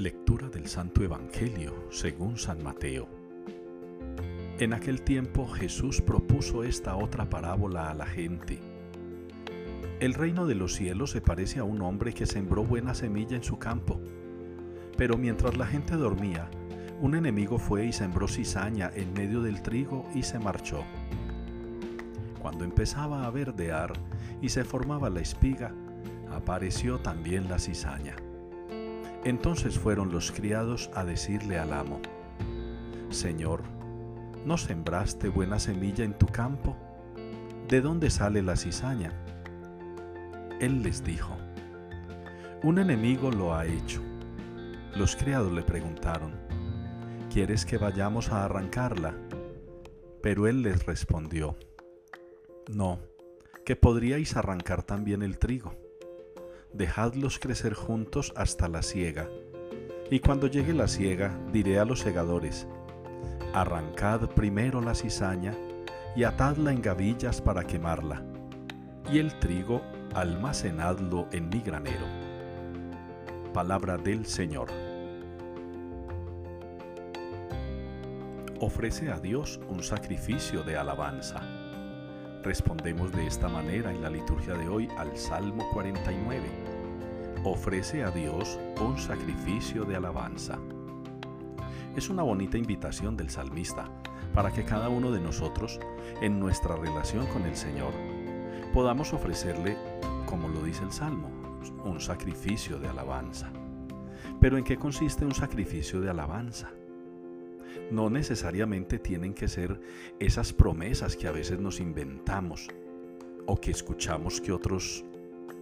Lectura 0.00 0.48
del 0.48 0.66
Santo 0.66 1.04
Evangelio 1.04 1.74
según 1.90 2.38
San 2.38 2.64
Mateo. 2.64 3.06
En 4.58 4.72
aquel 4.72 5.02
tiempo 5.02 5.46
Jesús 5.46 6.00
propuso 6.00 6.64
esta 6.64 6.96
otra 6.96 7.28
parábola 7.28 7.90
a 7.90 7.94
la 7.94 8.06
gente. 8.06 8.60
El 10.00 10.14
reino 10.14 10.46
de 10.46 10.54
los 10.54 10.72
cielos 10.72 11.10
se 11.10 11.20
parece 11.20 11.58
a 11.58 11.64
un 11.64 11.82
hombre 11.82 12.14
que 12.14 12.24
sembró 12.24 12.64
buena 12.64 12.94
semilla 12.94 13.36
en 13.36 13.42
su 13.42 13.58
campo. 13.58 14.00
Pero 14.96 15.18
mientras 15.18 15.58
la 15.58 15.66
gente 15.66 15.96
dormía, 15.96 16.48
un 17.02 17.14
enemigo 17.14 17.58
fue 17.58 17.84
y 17.84 17.92
sembró 17.92 18.26
cizaña 18.26 18.90
en 18.94 19.12
medio 19.12 19.42
del 19.42 19.60
trigo 19.60 20.08
y 20.14 20.22
se 20.22 20.38
marchó. 20.38 20.82
Cuando 22.40 22.64
empezaba 22.64 23.26
a 23.26 23.30
verdear 23.30 23.92
y 24.40 24.48
se 24.48 24.64
formaba 24.64 25.10
la 25.10 25.20
espiga, 25.20 25.74
apareció 26.30 27.00
también 27.00 27.50
la 27.50 27.58
cizaña. 27.58 28.16
Entonces 29.30 29.78
fueron 29.78 30.10
los 30.10 30.32
criados 30.32 30.90
a 30.92 31.04
decirle 31.04 31.56
al 31.56 31.72
amo, 31.72 32.00
Señor, 33.10 33.62
¿no 34.44 34.58
sembraste 34.58 35.28
buena 35.28 35.60
semilla 35.60 36.02
en 36.02 36.18
tu 36.18 36.26
campo? 36.26 36.76
¿De 37.68 37.80
dónde 37.80 38.10
sale 38.10 38.42
la 38.42 38.56
cizaña? 38.56 39.12
Él 40.58 40.82
les 40.82 41.04
dijo, 41.04 41.36
Un 42.64 42.80
enemigo 42.80 43.30
lo 43.30 43.54
ha 43.54 43.66
hecho. 43.66 44.02
Los 44.96 45.14
criados 45.14 45.52
le 45.52 45.62
preguntaron, 45.62 46.32
¿quieres 47.32 47.64
que 47.64 47.78
vayamos 47.78 48.30
a 48.30 48.44
arrancarla? 48.44 49.14
Pero 50.24 50.48
él 50.48 50.62
les 50.62 50.84
respondió, 50.86 51.56
No, 52.66 52.98
que 53.64 53.76
podríais 53.76 54.36
arrancar 54.36 54.82
también 54.82 55.22
el 55.22 55.38
trigo 55.38 55.79
dejadlos 56.72 57.38
crecer 57.38 57.74
juntos 57.74 58.32
hasta 58.36 58.68
la 58.68 58.82
siega. 58.82 59.28
Y 60.10 60.20
cuando 60.20 60.46
llegue 60.46 60.72
la 60.72 60.88
siega, 60.88 61.38
diré 61.52 61.78
a 61.78 61.84
los 61.84 62.00
segadores, 62.00 62.66
arrancad 63.54 64.28
primero 64.30 64.80
la 64.80 64.94
cizaña 64.94 65.54
y 66.16 66.24
atadla 66.24 66.72
en 66.72 66.82
gavillas 66.82 67.40
para 67.40 67.64
quemarla, 67.64 68.22
y 69.12 69.18
el 69.18 69.38
trigo 69.38 69.82
almacenadlo 70.14 71.28
en 71.32 71.48
mi 71.48 71.60
granero. 71.60 72.06
Palabra 73.52 73.96
del 73.96 74.26
Señor. 74.26 74.68
Ofrece 78.60 79.10
a 79.10 79.18
Dios 79.18 79.60
un 79.68 79.82
sacrificio 79.82 80.62
de 80.62 80.76
alabanza. 80.76 81.59
Respondemos 82.42 83.12
de 83.12 83.26
esta 83.26 83.48
manera 83.48 83.92
en 83.92 84.00
la 84.00 84.08
liturgia 84.08 84.54
de 84.54 84.66
hoy 84.66 84.88
al 84.96 85.14
Salmo 85.14 85.68
49. 85.74 86.48
Ofrece 87.44 88.02
a 88.02 88.10
Dios 88.10 88.58
un 88.80 88.98
sacrificio 88.98 89.84
de 89.84 89.96
alabanza. 89.96 90.58
Es 91.94 92.08
una 92.08 92.22
bonita 92.22 92.56
invitación 92.56 93.14
del 93.14 93.28
salmista 93.28 93.90
para 94.32 94.50
que 94.52 94.64
cada 94.64 94.88
uno 94.88 95.10
de 95.10 95.20
nosotros, 95.20 95.78
en 96.22 96.40
nuestra 96.40 96.76
relación 96.76 97.26
con 97.26 97.42
el 97.42 97.56
Señor, 97.56 97.92
podamos 98.72 99.12
ofrecerle, 99.12 99.76
como 100.24 100.48
lo 100.48 100.62
dice 100.62 100.82
el 100.82 100.92
Salmo, 100.92 101.28
un 101.84 102.00
sacrificio 102.00 102.78
de 102.78 102.88
alabanza. 102.88 103.50
Pero 104.40 104.56
¿en 104.56 104.64
qué 104.64 104.78
consiste 104.78 105.26
un 105.26 105.34
sacrificio 105.34 106.00
de 106.00 106.08
alabanza? 106.08 106.70
No 107.90 108.10
necesariamente 108.10 108.98
tienen 108.98 109.34
que 109.34 109.48
ser 109.48 109.80
esas 110.18 110.52
promesas 110.52 111.16
que 111.16 111.26
a 111.26 111.32
veces 111.32 111.58
nos 111.58 111.80
inventamos 111.80 112.68
o 113.46 113.60
que 113.60 113.70
escuchamos 113.70 114.40
que 114.40 114.52
otros 114.52 115.04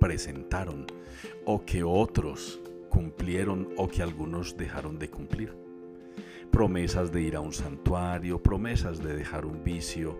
presentaron 0.00 0.86
o 1.44 1.64
que 1.64 1.82
otros 1.82 2.60
cumplieron 2.88 3.68
o 3.76 3.88
que 3.88 4.02
algunos 4.02 4.56
dejaron 4.56 4.98
de 4.98 5.10
cumplir. 5.10 5.52
Promesas 6.50 7.10
de 7.10 7.22
ir 7.22 7.36
a 7.36 7.40
un 7.40 7.52
santuario, 7.52 8.42
promesas 8.42 9.02
de 9.02 9.16
dejar 9.16 9.44
un 9.44 9.64
vicio, 9.64 10.16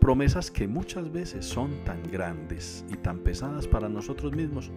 promesas 0.00 0.50
que 0.50 0.66
muchas 0.66 1.12
veces 1.12 1.44
son 1.44 1.84
tan 1.84 2.02
grandes 2.10 2.84
y 2.90 2.96
tan 2.96 3.18
pesadas 3.18 3.68
para 3.68 3.88
nosotros 3.88 4.32
mismos 4.32 4.72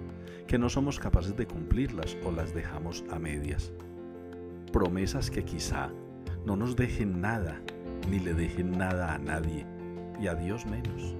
que 0.48 0.58
no 0.58 0.70
somos 0.70 1.00
capaces 1.00 1.36
de 1.36 1.48
cumplirlas 1.48 2.18
o 2.26 2.32
las 2.32 2.54
dejamos 2.54 3.04
a 3.10 3.18
medias. 3.18 3.72
Promesas 4.72 5.32
que 5.32 5.44
quizá 5.44 5.92
no 6.46 6.56
nos 6.56 6.76
dejen 6.76 7.22
nada, 7.22 7.60
ni 8.10 8.20
le 8.20 8.34
dejen 8.34 8.72
nada 8.72 9.14
a 9.14 9.18
nadie, 9.18 9.66
y 10.20 10.28
a 10.28 10.36
Dios 10.36 10.66
menos. 10.66 11.16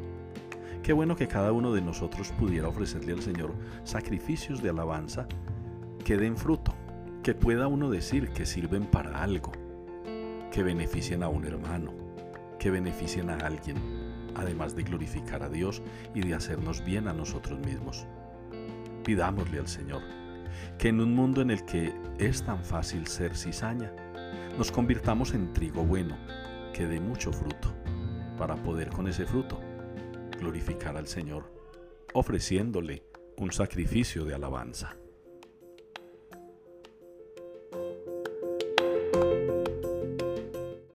Qué 0.84 0.94
bueno 0.94 1.16
que 1.16 1.28
cada 1.28 1.52
uno 1.52 1.74
de 1.74 1.82
nosotros 1.82 2.32
pudiera 2.38 2.68
ofrecerle 2.68 3.14
al 3.14 3.22
Señor 3.22 3.56
sacrificios 3.84 4.62
de 4.62 4.70
alabanza 4.70 5.28
que 6.04 6.18
den 6.18 6.38
fruto, 6.38 6.76
que 7.24 7.34
pueda 7.34 7.68
uno 7.68 7.90
decir 7.90 8.30
que 8.30 8.46
sirven 8.46 8.86
para 8.86 9.24
algo, 9.24 9.52
que 10.52 10.62
beneficien 10.62 11.24
a 11.24 11.28
un 11.28 11.46
hermano, 11.46 11.92
que 12.60 12.70
beneficien 12.70 13.32
a 13.32 13.38
alguien, 13.38 13.78
además 14.36 14.76
de 14.76 14.84
glorificar 14.84 15.42
a 15.42 15.50
Dios 15.50 15.82
y 16.14 16.22
de 16.22 16.36
hacernos 16.36 16.86
bien 16.86 17.08
a 17.08 17.14
nosotros 17.14 17.60
mismos. 17.60 18.06
Pidámosle 19.04 19.58
al 19.58 19.68
Señor 19.68 20.04
que 20.78 20.90
en 20.90 21.02
un 21.02 21.16
mundo 21.16 21.42
en 21.42 21.52
el 21.52 21.66
que 21.66 21.94
es 22.20 22.44
tan 22.44 22.64
fácil 22.64 23.08
ser 23.08 23.36
cizaña, 23.36 23.92
nos 24.58 24.72
convirtamos 24.72 25.34
en 25.34 25.54
trigo 25.54 25.84
bueno, 25.84 26.18
que 26.74 26.88
dé 26.88 27.00
mucho 27.00 27.32
fruto, 27.32 27.74
para 28.38 28.56
poder 28.56 28.90
con 28.90 29.08
ese 29.08 29.26
fruto 29.26 29.60
glorificar 30.40 30.98
al 30.98 31.08
Señor, 31.08 31.52
ofreciéndole 32.14 33.04
un 33.38 33.52
sacrificio 33.52 34.26
de 34.26 34.36
alabanza. 34.36 34.96